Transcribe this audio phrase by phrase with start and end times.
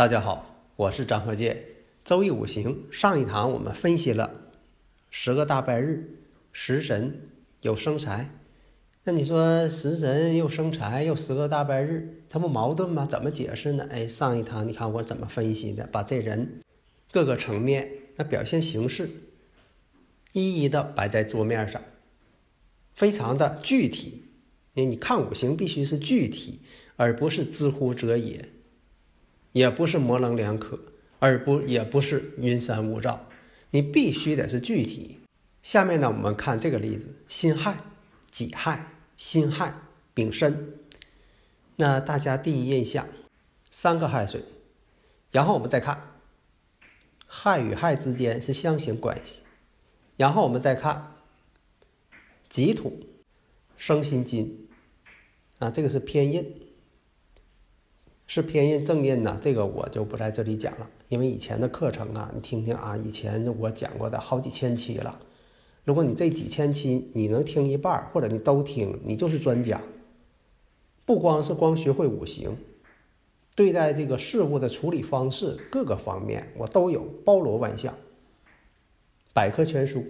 [0.00, 1.62] 大家好，我是张和建。
[2.02, 4.30] 周易五行上一堂我们分析了
[5.10, 6.22] 十个大拜日，
[6.54, 7.28] 食神
[7.60, 8.30] 有生财。
[9.04, 13.04] 那你说食神又生财又十个大拜日，它不矛盾吗？
[13.04, 13.86] 怎么解释呢？
[13.90, 16.60] 哎，上一堂你看我怎么分析的，把这人
[17.12, 19.10] 各个层面那表现形式
[20.32, 21.82] 一一的摆在桌面上，
[22.94, 24.24] 非常的具体。
[24.72, 26.60] 你你看五行必须是具体，
[26.96, 28.42] 而不是知乎者也。
[29.52, 30.78] 也不是模棱两可，
[31.18, 33.26] 而不也不是云山雾罩，
[33.70, 35.18] 你必须得是具体。
[35.62, 37.76] 下面呢，我们看这个例子：辛亥、
[38.30, 39.74] 己亥、辛亥、
[40.14, 40.78] 丙申。
[41.76, 43.08] 那大家第一印象，
[43.70, 44.44] 三个亥水，
[45.30, 46.18] 然后我们再看
[47.26, 49.40] 亥与亥之间是相刑关系，
[50.16, 51.16] 然后我们再看
[52.48, 53.06] 己土
[53.76, 54.68] 生辛金，
[55.58, 56.69] 啊，这个是偏印。
[58.32, 59.36] 是偏印正印呢？
[59.42, 65.18] 这个我就不在这里讲了，因为以前的课程啊，你听听啊，以前我讲过的好几千期了。
[65.84, 69.80] 如果你这几千期你能听一半，或者你都听，你就是专家。
[71.04, 72.56] 不光是光学会五行，
[73.56, 77.96] 对待这个事物的处理方式各个方面，我都有包罗万象，
[79.34, 80.04] 百科全书。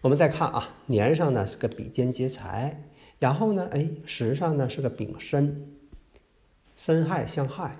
[0.00, 5.76] 我们再看啊，年上呢是个比肩劫财，然后呢，哎，时上呢是个丙申。
[6.84, 7.76] 申亥相害，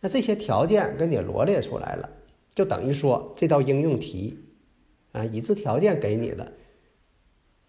[0.00, 2.10] 那这些条件给你罗列出来了，
[2.52, 4.40] 就等于说这道应用题
[5.12, 6.50] 啊，已知条件给你了，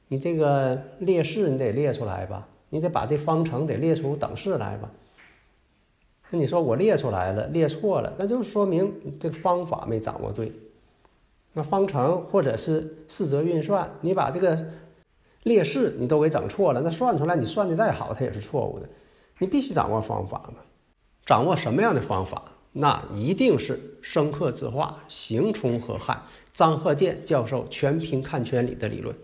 [0.08, 4.92] 你这个列式你得列出来吧，你得把这方程得列出等式来吧。
[6.32, 10.52] 那你说我列出来了，列错了，那就说明这个方法没掌握对。
[11.54, 14.66] 那方程或者是四则运算，你把这个
[15.44, 18.90] 列式你都给整错了，那算出来你算的再好，它也是错误的。
[19.42, 20.62] 你必须掌握方法嘛？
[21.26, 22.44] 掌握什么样的方法？
[22.74, 26.22] 那一定是生克之化，刑冲合害。
[26.54, 29.16] 张鹤剑教授全凭看圈里的理论。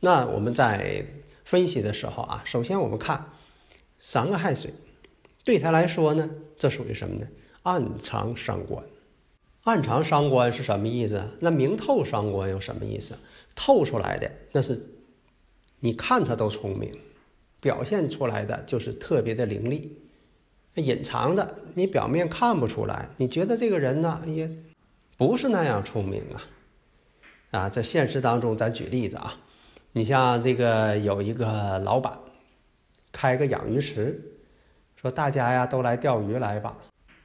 [0.00, 1.04] 那我们在
[1.44, 3.32] 分析的时候啊，首先我们看
[3.98, 4.72] 三个亥水，
[5.44, 7.26] 对他来说呢，这属于什么呢？
[7.64, 8.82] 暗藏伤官。
[9.64, 11.28] 暗藏伤官是什么意思？
[11.40, 13.18] 那明透伤官又什么意思？
[13.54, 14.86] 透出来的那是，
[15.80, 16.90] 你看他都聪明。
[17.62, 19.96] 表现出来的就是特别的凌厉，
[20.74, 23.08] 隐藏的你表面看不出来。
[23.18, 24.50] 你觉得这个人呢，也
[25.16, 26.42] 不是那样聪明啊？
[27.52, 29.36] 啊，在现实当中，咱举例子啊，
[29.92, 32.18] 你像这个有一个老板
[33.12, 34.20] 开个养鱼池，
[34.96, 36.76] 说大家呀都来钓鱼来吧，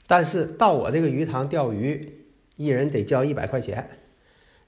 [0.06, 2.28] 但是到我这个鱼塘钓鱼，
[2.58, 3.90] 一人得交一百块钱。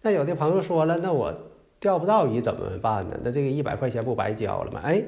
[0.01, 3.19] 那有的朋友说了，那我钓不到鱼怎么办呢？
[3.23, 4.81] 那这个一百块钱不白交了吗？
[4.83, 5.03] 哎。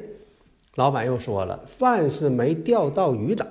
[0.76, 3.46] 老板又说了：“凡是没钓到鱼的，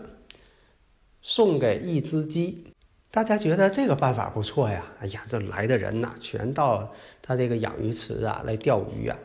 [1.21, 2.67] 送给一只鸡。”
[3.13, 4.85] 大家觉得这个办法不错呀！
[5.01, 9.19] 哎呀，这来的人呐，全到他这个养鱼池啊来钓鱼啊，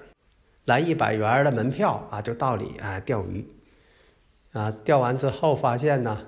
[0.65, 3.47] 来一百元的门票啊，就到里啊钓鱼
[4.53, 4.71] 啊。
[4.83, 6.25] 钓完之后发现呢，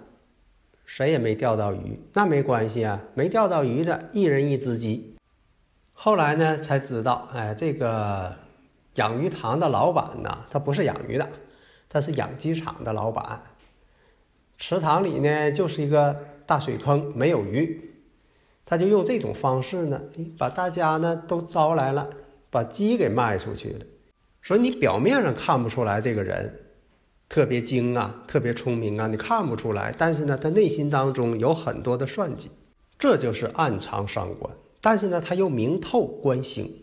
[0.85, 5.15] 谁也没钓到鱼，那没关系啊，没钓到鱼的，一人一只鸡。
[5.93, 8.35] 后来呢，才知道，哎，这个
[8.93, 11.27] 养鱼塘的老板呢，他不是养鱼的。
[11.89, 13.41] 他是养鸡场的老板，
[14.57, 16.15] 池塘里呢就是一个
[16.45, 17.91] 大水坑，没有鱼，
[18.65, 20.01] 他就用这种方式呢，
[20.37, 22.09] 把大家呢都招来了，
[22.49, 23.85] 把鸡给卖出去了。
[24.41, 26.59] 所以你表面上看不出来这个人
[27.29, 29.93] 特别精啊，特别聪明啊，你看不出来。
[29.97, 32.49] 但是呢，他内心当中有很多的算计，
[32.97, 34.53] 这就是暗藏伤官。
[34.79, 36.73] 但是呢，他又明透官星，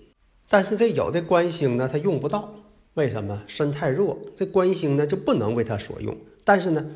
[0.48, 2.54] 但是这有的官星呢，他用不到。
[2.94, 6.16] 为什么身太弱，这官星呢就不能为他所用？
[6.44, 6.86] 但是呢，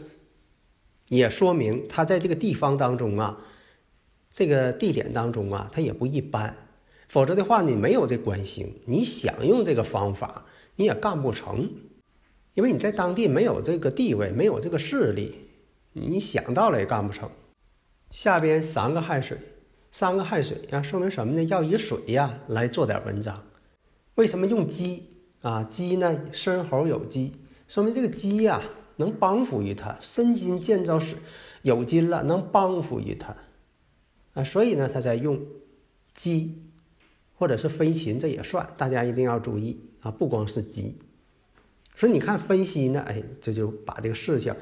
[1.09, 3.39] 也说明他在这个地方当中啊，
[4.33, 6.57] 这个地点当中啊，他也不一般。
[7.09, 10.45] 否则的话，你没有这官星，你想用这个方法，
[10.77, 11.69] 你也干不成，
[12.55, 15.49] 因为你在当地没有这个地位，没有这个势力，
[15.95, 17.29] 你想到了也干不成。
[18.11, 19.39] 下边三个亥水，
[19.91, 21.43] 三个亥水呀，说明什么呢？
[21.45, 23.43] 要以水呀来做点文章。
[24.17, 25.63] 为什么用鸡啊？
[25.65, 27.35] 鸡呢，申猴有鸡，
[27.67, 28.61] 说明这个鸡呀
[28.97, 31.17] 能帮扶于他，身金建造是
[31.63, 33.37] 有金了，能帮扶于他
[34.35, 34.45] 啊。
[34.45, 35.41] 所以呢，他才用
[36.15, 36.63] 鸡，
[37.35, 38.67] 或者是飞禽，这也算。
[38.77, 40.99] 大家一定要注意啊，不光是鸡。
[41.95, 44.55] 所以你看分析呢，哎，这就把这个事情。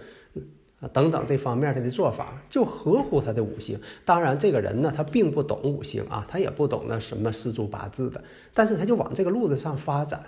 [0.78, 3.80] 啊，等等这方面他的做法就合乎他的五行。
[4.04, 10.22] 当然，这个人呢，他并不懂五行啊，他也不懂那什么四柱八字的，但是他就往这个路子上发展。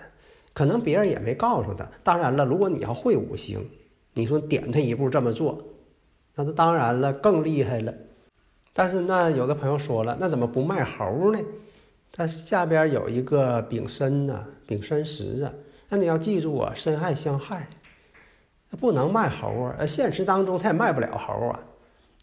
[0.59, 1.89] 可能别人也没告诉他。
[2.03, 3.65] 当然了，如果你要会五行，
[4.13, 5.57] 你说点他一步这么做，
[6.35, 7.95] 那他当然了更厉害了。
[8.73, 11.39] 但是那有的朋友说了，那怎么不卖猴呢？
[12.11, 15.53] 但是下边有一个丙申呢，丙申时啊，
[15.91, 17.69] 那你要记住啊，申亥相害。
[18.81, 19.87] 不能卖猴啊！
[19.87, 21.61] 现实当中他也卖不了猴啊。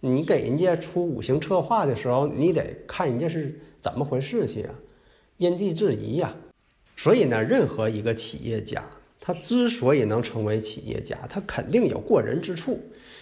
[0.02, 4.76] 你给人家出五行策划的时候，你得看人家是怎么回事去啊，
[5.38, 6.36] 因地制宜呀。
[6.96, 8.84] 所以呢，任何一个企业家，
[9.20, 12.80] 他之所以能成为企业家，他肯定有过人之处。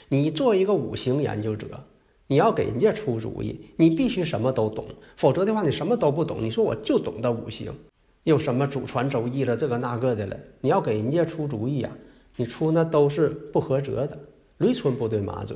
[0.09, 1.67] 你做一个五行研究者，
[2.27, 4.85] 你要给人家出主意，你必须什么都懂，
[5.15, 6.43] 否则的话，你什么都不懂。
[6.43, 7.73] 你说我就懂得五行，
[8.23, 11.89] 又什么祖传周易了，这个那个的了，你要给人家出主意呀。
[12.35, 14.17] 你出那都是不合辙的，
[14.57, 15.55] 驴唇不对马嘴。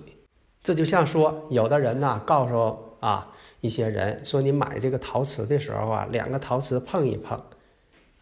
[0.61, 3.27] 这就像说，有的人呐，告诉啊
[3.61, 7.41] 一些人说，你买这个陶瓷的时候啊，两个陶瓷碰一碰，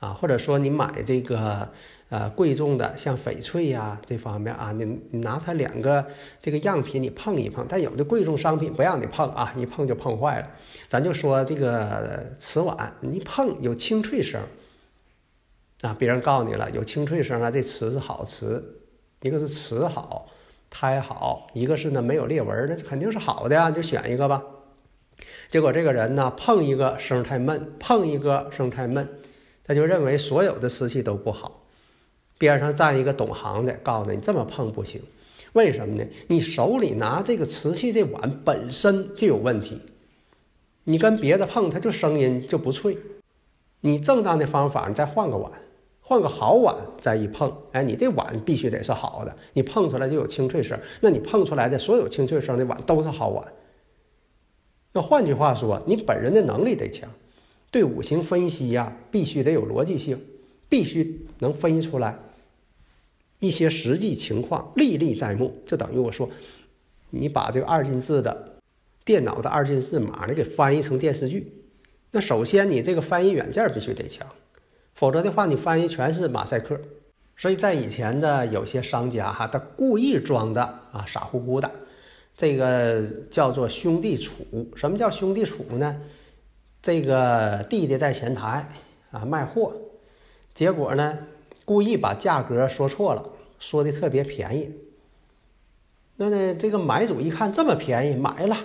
[0.06, 1.68] 啊，或者说你买这个
[2.10, 6.06] 呃贵重的像翡翠呀这方面啊，你你拿它两个
[6.40, 10.48] 这个样品你碰一碰，但有的贵重商品不让你碰啊，一碰就碰坏了。
[10.88, 14.40] 咱就说这个瓷碗，你碰有清脆声。
[15.82, 18.82] 啊，别人告诉你了，有清脆声啊，这瓷是好瓷，
[19.22, 20.28] 一个是瓷好，
[20.70, 24.42] 胎好，一个是呢没有裂纹，那肯定是好的呀，就选一个吧。
[25.50, 29.08] 结果这个人呢碰一个声太闷，碰一个声太闷，
[29.66, 31.64] 他就认为所有的瓷器都不好。
[32.38, 35.02] 边上站一个懂行的，告诉你这么碰不行，
[35.54, 36.06] 为什么呢？
[36.28, 39.80] 你手里拿这个瓷器这碗本身就有问题，
[40.84, 42.98] 你跟别的碰，它就声音就不脆。
[43.82, 45.52] 你正当的方法，你再换个碗。
[46.08, 50.80] 换个好碗再一碰，哎，你这碗必须得是好的，你碰出来就有清脆声。
[51.02, 53.44] 那你碰出来的所有清脆声的碗都是好碗。
[54.92, 57.10] 那换句话说，你本人的能力得强，
[57.76, 60.18] 对五行分析呀，必须得有逻辑性，
[60.70, 62.18] 必须能分析出来
[63.40, 65.54] 一些实际情况，历历在目。
[65.68, 66.30] 就等于我说，
[67.10, 68.54] 你把这个二进制的
[69.04, 71.52] 电脑的二进制码你给翻译成电视剧，
[72.12, 74.26] 那首先你这个翻译软件必须得强。
[74.94, 76.80] 否则的话，你翻译全是马赛克。
[77.36, 80.64] 所以在以前的有些商家哈，他故意装的
[80.94, 81.70] 啊傻乎乎的，
[82.38, 84.34] 这个叫做兄弟处。
[84.78, 85.94] 什么叫兄弟处呢？
[86.86, 88.70] 这个弟弟在前台
[89.10, 89.74] 啊卖货，
[90.54, 91.18] 结果呢
[91.66, 93.28] 故意把价格说错了，
[93.58, 94.72] 说的特别便宜。
[96.18, 98.58] 那呢这个买主一看这么便宜，买了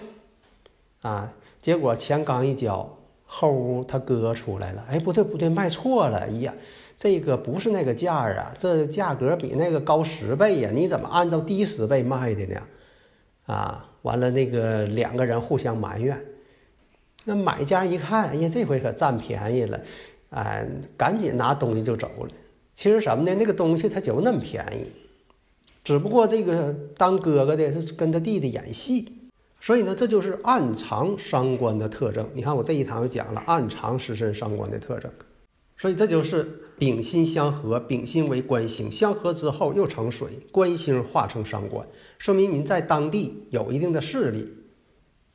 [1.00, 1.32] 啊，
[1.62, 2.94] 结果钱刚一交。
[3.24, 6.52] 后屋他哥出来了，哎，不对不对，卖错了，哎呀，
[6.98, 12.60] 这个不是那个价啊，这价格比那个高十倍呀，你怎么按照低十倍卖的呢？
[13.46, 16.20] 啊，完了那个两个人互相埋怨，
[17.24, 19.80] 那买家一看，哎呀，这回可占便宜了，
[20.30, 22.28] 哎，赶紧拿东西就走了。
[22.74, 23.34] 其实什么呢？
[23.38, 24.86] 那个东西它就那么便宜，
[25.84, 29.16] 只不过这个当哥哥的是跟他弟弟演戏。
[29.62, 32.26] 所以呢，这就是暗藏伤官的特征。
[32.32, 35.12] 你看，我这一堂就讲了暗藏食神伤官的特征。
[35.76, 36.46] 所以这就是
[36.78, 41.86] 丙辛相合，丙辛为官星，相合之后又成水，官星化成伤官，
[42.18, 44.50] 说明您在当地有一定的势力。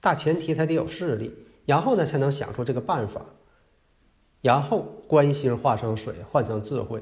[0.01, 1.32] 大前提他得有势力，
[1.65, 3.25] 然后呢才能想出这个办法。
[4.41, 7.01] 然后官星化成水，换成智慧。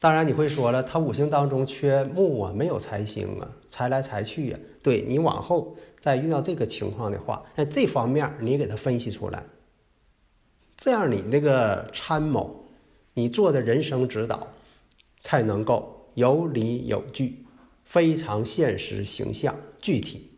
[0.00, 4.58] 当然你会说了，他五行当中缺木啊，没有财星啊，财来财去呀。
[4.82, 9.44] 对你往后再遇到这个情况的话，那这方面你给他分析出来，
[10.76, 12.64] 这样你那个参谋，
[13.14, 14.48] 你做的人生指导
[15.20, 17.46] 才能够有理有据，
[17.84, 20.32] 非常现实、形象、具体。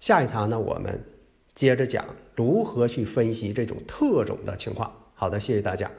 [0.00, 1.00] 下一堂呢，我们
[1.60, 2.02] 接着讲
[2.34, 4.90] 如何去分析这种特种的情况。
[5.12, 5.90] 好的，谢谢大家。